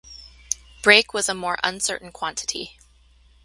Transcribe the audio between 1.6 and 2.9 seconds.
uncertain quantity.